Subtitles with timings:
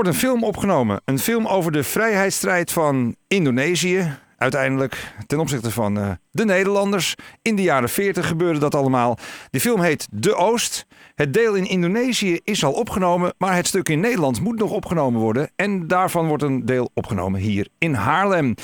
[0.00, 1.00] wordt een film opgenomen.
[1.04, 4.18] Een film over de vrijheidsstrijd van Indonesië.
[4.36, 7.14] Uiteindelijk ten opzichte van eh, de Nederlanders.
[7.42, 9.18] In de jaren 40 gebeurde dat allemaal.
[9.50, 10.86] Die film heet De Oost.
[11.14, 15.20] Het deel in Indonesië is al opgenomen, maar het stuk in Nederland moet nog opgenomen
[15.20, 15.50] worden.
[15.56, 18.54] En daarvan wordt een deel opgenomen hier in Haarlem.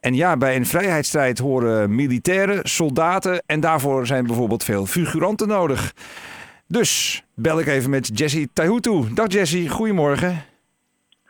[0.00, 5.92] En ja, bij een vrijheidsstrijd horen militairen, soldaten en daarvoor zijn bijvoorbeeld veel figuranten nodig.
[6.66, 9.04] Dus bel ik even met Jessie Taihutu.
[9.14, 10.50] Dag Jessie, goedemorgen.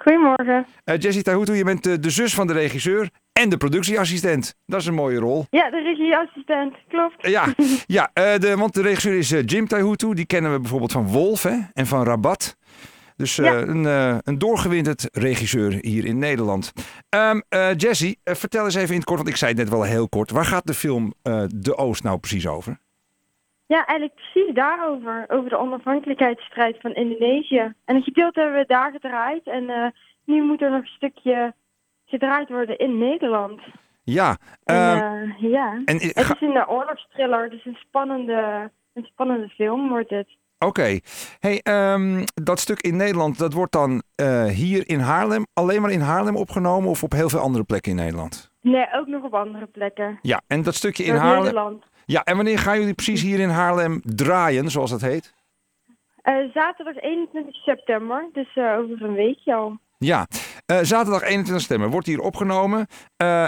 [0.02, 0.66] Goedemorgen.
[0.84, 4.54] Uh, Jessie Taihutu, je bent de, de zus van de regisseur en de productieassistent.
[4.66, 5.46] Dat is een mooie rol.
[5.50, 7.26] Ja, de regieassistent, klopt.
[7.26, 7.54] Ja,
[7.86, 10.14] ja uh, de, want de regisseur is Jim Taihutu.
[10.14, 12.56] Die kennen we bijvoorbeeld van Wolf hè, en van Rabat.
[13.16, 13.54] Dus ja.
[13.54, 13.84] een,
[14.24, 16.72] een doorgewinterd regisseur hier in Nederland.
[17.10, 19.82] Um, uh, Jessie, vertel eens even in het kort, want ik zei het net wel
[19.82, 20.30] heel kort.
[20.30, 21.14] Waar gaat de film
[21.48, 22.78] De Oost nou precies over?
[23.72, 25.24] Ja, eigenlijk precies daarover.
[25.28, 27.72] Over de onafhankelijkheidsstrijd van Indonesië.
[27.84, 29.46] En een gedeelte hebben we daar gedraaid.
[29.46, 31.54] En nu moet er nog een stukje
[32.04, 33.60] gedraaid worden in Nederland.
[34.02, 34.36] Ja.
[34.64, 35.82] En, ja.
[35.84, 40.28] En, het is een oorlogstriller, dus een spannende, een spannende film wordt het.
[40.58, 40.66] Oké.
[40.66, 41.02] Okay.
[41.38, 41.60] Hey,
[41.94, 44.02] um, dat stuk in Nederland, dat wordt dan
[44.48, 47.96] hier in Haarlem, alleen maar in Haarlem opgenomen of op heel veel andere plekken in
[47.96, 48.50] Nederland?
[48.60, 50.18] Nee, ook nog op andere plekken.
[50.22, 51.42] Ja, en dat stukje in Haarlem.
[51.42, 51.84] Nederland.
[52.12, 55.34] Ja, en wanneer gaan jullie precies hier in Haarlem draaien, zoals dat heet?
[56.24, 59.78] Uh, zaterdag 21 september, dus uh, over een weekje al.
[59.98, 60.26] Ja,
[60.66, 62.86] zaterdag 21 september wordt hier opgenomen.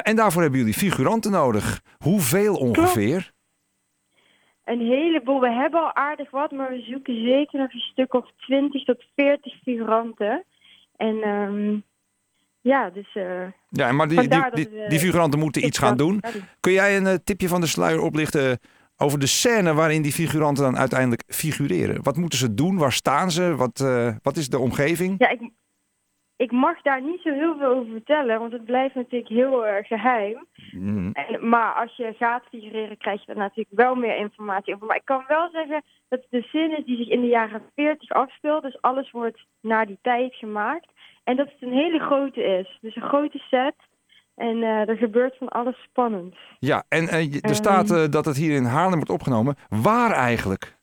[0.02, 1.80] en daarvoor hebben jullie figuranten nodig.
[1.98, 3.20] Hoeveel ongeveer?
[3.20, 3.32] Klopt.
[4.64, 5.40] Een heleboel.
[5.40, 9.04] We hebben al aardig wat, maar we zoeken zeker nog een stuk of 20 tot
[9.16, 10.44] 40 figuranten.
[10.96, 11.84] En um,
[12.64, 13.14] ja, dus.
[13.14, 13.24] Uh,
[13.68, 16.20] ja, maar die, die, die, figuranten moeten iets gaan doen.
[16.60, 18.58] Kun jij een uh, tipje van de sluier oplichten
[18.96, 22.02] over de scène waarin die figuranten dan uiteindelijk figureren?
[22.02, 22.76] Wat moeten ze doen?
[22.76, 23.56] Waar staan ze?
[23.56, 25.14] Wat, uh, wat is de omgeving?
[25.18, 25.50] Ja, ik,
[26.44, 29.74] ik mag daar niet zo heel veel over vertellen, want het blijft natuurlijk heel uh,
[29.82, 30.46] geheim.
[30.72, 31.10] Mm.
[31.12, 34.86] En, maar als je gaat figureren, krijg je er natuurlijk wel meer informatie over.
[34.86, 37.62] Maar ik kan wel zeggen dat het de zin is die zich in de jaren
[37.74, 38.62] 40 afspeelt.
[38.62, 40.88] Dus alles wordt na die tijd gemaakt.
[41.24, 42.78] En dat het een hele grote is.
[42.80, 43.74] Dus een grote set.
[44.34, 46.36] En uh, er gebeurt van alles spannends.
[46.58, 49.56] Ja, en uh, er staat uh, dat het hier in Haarlem wordt opgenomen.
[49.68, 50.76] Waar eigenlijk?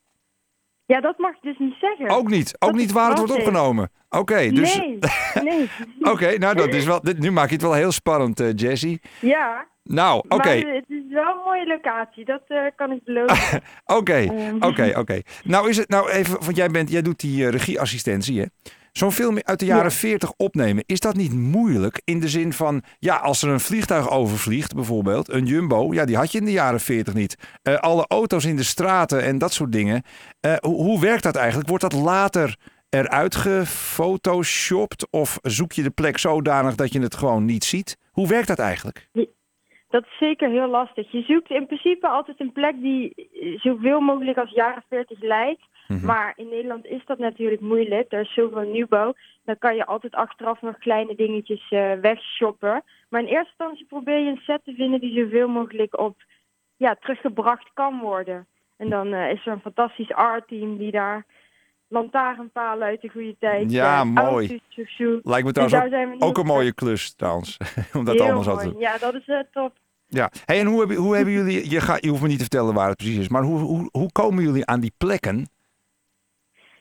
[0.91, 2.09] Ja, dat mag ik dus niet zeggen.
[2.09, 2.55] Ook niet?
[2.59, 3.89] Ook dat niet waar het wordt opgenomen?
[4.09, 4.77] Oké, okay, dus...
[4.77, 4.99] Nee,
[5.49, 5.69] nee.
[5.99, 7.01] Oké, okay, nou dat is wel...
[7.01, 9.01] Dit, nu maak je het wel heel spannend, uh, Jessie.
[9.19, 9.67] Ja.
[9.83, 10.35] Nou, oké.
[10.35, 10.57] Okay.
[10.57, 13.61] het is wel een mooie locatie, dat uh, kan ik beloven.
[13.99, 14.27] Oké,
[14.59, 15.21] oké, oké.
[15.43, 18.45] Nou is het nou even, want jij, bent, jij doet die uh, regieassistentie, hè?
[18.91, 19.91] Zo'n film uit de jaren ja.
[19.91, 22.01] 40 opnemen, is dat niet moeilijk?
[22.03, 26.15] In de zin van, ja, als er een vliegtuig overvliegt, bijvoorbeeld, een jumbo, ja, die
[26.15, 27.35] had je in de jaren 40 niet.
[27.63, 30.03] Uh, alle auto's in de straten en dat soort dingen.
[30.41, 31.69] Uh, hoe, hoe werkt dat eigenlijk?
[31.69, 32.57] Wordt dat later
[32.89, 37.97] eruit gefotoshopt of zoek je de plek zodanig dat je het gewoon niet ziet?
[38.11, 39.09] Hoe werkt dat eigenlijk?
[39.91, 41.11] Dat is zeker heel lastig.
[41.11, 43.29] Je zoekt in principe altijd een plek die
[43.61, 45.61] zoveel mogelijk als jaren 40 lijkt.
[45.87, 46.05] Mm-hmm.
[46.05, 48.11] Maar in Nederland is dat natuurlijk moeilijk.
[48.11, 49.13] Er is zoveel nieuwbouw.
[49.43, 52.83] Dan kan je altijd achteraf nog kleine dingetjes uh, wegshoppen.
[53.09, 56.15] Maar in eerste instantie probeer je een set te vinden die zoveel mogelijk op
[56.77, 58.47] ja, teruggebracht kan worden.
[58.77, 61.25] En dan uh, is er een fantastisch art team die daar
[61.91, 63.71] lantaarnpalen uit de goede tijd.
[63.71, 64.61] Ja, mooi.
[65.23, 67.57] Lijkt me trouwens ook, ook een mooie klus trouwens.
[67.97, 69.73] Om dat allemaal zo te Ja, dat is uh, top.
[70.07, 72.43] Ja, hey, en hoe hebben, hoe hebben jullie, je, ga, je hoeft me niet te
[72.43, 75.49] vertellen waar het precies is, maar hoe, hoe, hoe komen jullie aan die plekken?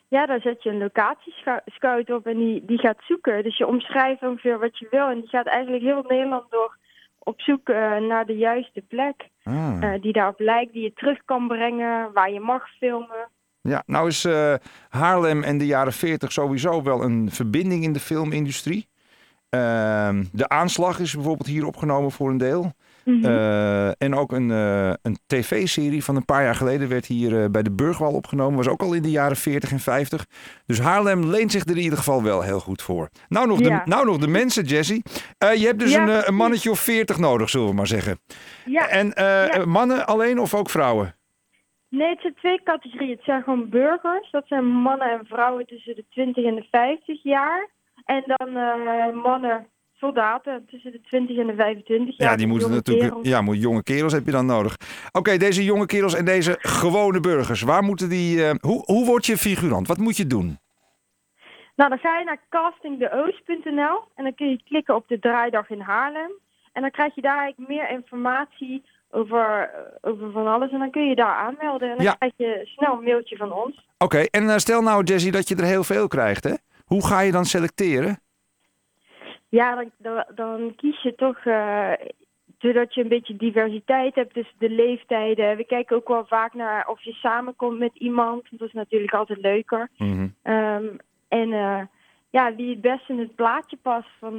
[0.09, 3.43] Ja, daar zet je een locatiescout op en die, die gaat zoeken.
[3.43, 6.77] Dus je omschrijft ongeveer wat je wil en die gaat eigenlijk heel Nederland door
[7.19, 9.29] op zoek uh, naar de juiste plek.
[9.43, 10.01] Ah.
[10.01, 13.29] Die daarop lijkt, die je terug kan brengen, waar je mag filmen.
[13.63, 14.55] Ja, nou is uh,
[14.89, 18.89] Haarlem en de jaren 40 sowieso wel een verbinding in de filmindustrie.
[19.49, 22.73] Ehm, de aanslag is bijvoorbeeld hier opgenomen voor een deel.
[23.05, 23.31] Mm -hmm.
[23.33, 27.63] uh, en ook een, uh, een tv-serie van een paar jaar geleden werd hier bij
[27.63, 28.57] de Burgwal opgenomen.
[28.57, 30.27] Was ook al in de jaren 40 en 50.
[30.67, 33.09] Dus Haarlem leent zich er in ieder geval wel heel goed voor.
[33.29, 33.79] Nou nog, Ja.
[33.85, 35.03] de, nou nog de mensen, Jessie.
[35.39, 38.21] je hebt dus Ja, een, een mannetje of 40 nodig, zullen we maar zeggen.
[38.65, 41.15] Ja, En mannen alleen of ook vrouwen?
[41.91, 43.11] Nee, het zijn twee categorieën.
[43.17, 44.31] Het zijn gewoon burgers.
[44.31, 47.69] Dat zijn mannen en vrouwen tussen de 20 en de 50 jaar.
[48.05, 52.31] En dan eh, mannen, soldaten tussen de 20 en de 25 jaar.
[52.31, 53.09] Ja, die moeten natuurlijk.
[53.09, 53.29] kerels.
[53.29, 54.77] Ja, moet- jonge kerels heb je dan nodig.
[55.13, 57.63] Oké, deze jonge kerels en deze gewone burgers.
[57.63, 58.45] Waar moeten die.
[58.45, 59.87] eh, hoe, hoe word je figurant?
[59.87, 60.59] Wat moet je doen?
[61.77, 65.81] Nou, dan ga je naar castingdeoost.nl en dan kun je klikken op de draaidag in
[65.81, 66.31] Haarlem.
[66.73, 69.71] En dan krijg je daar eigenlijk meer informatie over,
[70.01, 70.71] over van alles.
[70.71, 71.91] En dan kun je daar aanmelden.
[71.91, 72.13] En dan Ja.
[72.13, 73.87] krijg je snel een mailtje van ons.
[73.99, 76.55] Oké, en eh, stel nou, Jessie, dat je er heel veel krijgt, hè?
[76.85, 78.19] Hoe ga je dan selecteren?
[79.49, 81.93] Ja, dan, dan, dan kies je toch, eh,
[82.59, 85.57] doordat je een beetje diversiteit hebt tussen de leeftijden.
[85.57, 88.47] We kijken ook wel vaak naar of je samenkomt met iemand.
[88.51, 89.89] Dat is natuurlijk altijd leuker.
[89.97, 90.29] Mhm.
[90.43, 90.85] Ehm,
[91.29, 91.81] en eh,
[92.31, 94.37] ja, wie het best in het plaatje past van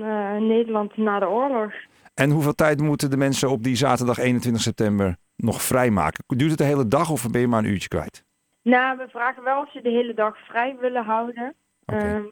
[0.47, 1.73] Nederland na de oorlog.
[2.13, 6.23] En hoeveel tijd moeten de mensen op die zaterdag 21 september nog vrijmaken?
[6.27, 8.23] Duurt het de hele dag of ben je maar een uurtje kwijt?
[8.61, 11.55] Nou, we vragen wel of ze de hele dag vrij willen houden.
[11.85, 12.23] Ehm,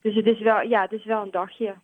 [0.00, 1.74] dus het is wel, ja, het is wel een dagje.